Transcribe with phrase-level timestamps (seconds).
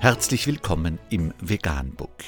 [0.00, 2.22] Herzlich willkommen im Veganbook.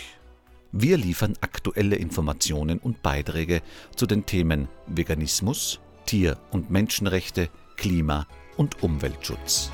[0.72, 3.62] Wir liefern aktuelle Informationen und Beiträge
[3.94, 8.26] zu den Themen Veganismus, Tier- und Menschenrechte, Klima-
[8.56, 9.70] und Umweltschutz.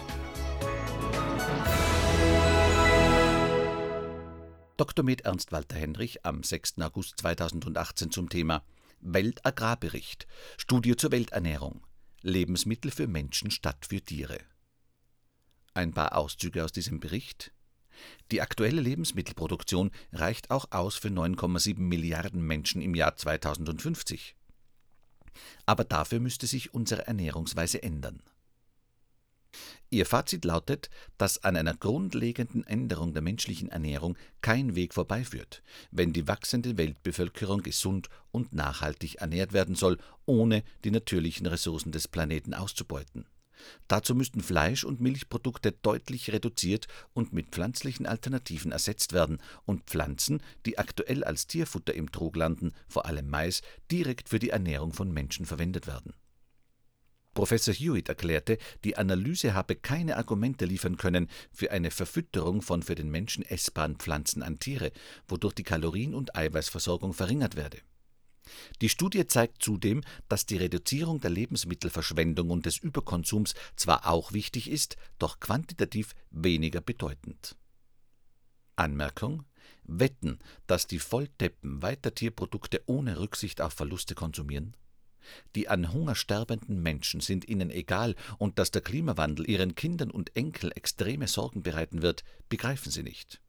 [4.76, 5.02] Dr.
[5.02, 6.82] Med Ernst Walter Henrich am 6.
[6.82, 8.62] August 2018 zum Thema
[9.00, 10.26] Weltagrarbericht,
[10.58, 11.86] Studie zur Welternährung,
[12.20, 14.40] Lebensmittel für Menschen statt für Tiere.
[15.72, 17.52] Ein paar Auszüge aus diesem Bericht.
[18.30, 24.34] Die aktuelle Lebensmittelproduktion reicht auch aus für 9,7 Milliarden Menschen im Jahr 2050.
[25.66, 28.22] Aber dafür müsste sich unsere Ernährungsweise ändern.
[29.88, 36.12] Ihr Fazit lautet, dass an einer grundlegenden Änderung der menschlichen Ernährung kein Weg vorbeiführt, wenn
[36.12, 42.52] die wachsende Weltbevölkerung gesund und nachhaltig ernährt werden soll, ohne die natürlichen Ressourcen des Planeten
[42.52, 43.26] auszubeuten.
[43.88, 50.42] Dazu müssten Fleisch- und Milchprodukte deutlich reduziert und mit pflanzlichen Alternativen ersetzt werden und Pflanzen,
[50.64, 55.12] die aktuell als Tierfutter im Trog landen, vor allem Mais, direkt für die Ernährung von
[55.12, 56.14] Menschen verwendet werden.
[57.36, 62.94] Professor Hewitt erklärte, die Analyse habe keine Argumente liefern können für eine Verfütterung von für
[62.94, 64.90] den Menschen essbaren Pflanzen an Tiere,
[65.28, 67.78] wodurch die Kalorien- und Eiweißversorgung verringert werde.
[68.80, 74.70] Die Studie zeigt zudem, dass die Reduzierung der Lebensmittelverschwendung und des Überkonsums zwar auch wichtig
[74.70, 77.56] ist, doch quantitativ weniger bedeutend.
[78.76, 79.44] Anmerkung
[79.88, 84.76] Wetten, dass die Volldeppen weiter Tierprodukte ohne Rücksicht auf Verluste konsumieren?
[85.54, 90.36] Die an Hunger sterbenden Menschen sind ihnen egal, und dass der Klimawandel ihren Kindern und
[90.36, 93.40] Enkel extreme Sorgen bereiten wird, begreifen sie nicht.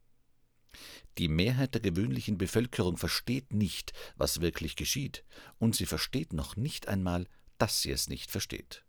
[1.18, 5.24] Die Mehrheit der gewöhnlichen Bevölkerung versteht nicht, was wirklich geschieht,
[5.58, 7.26] und sie versteht noch nicht einmal,
[7.58, 8.84] dass sie es nicht versteht.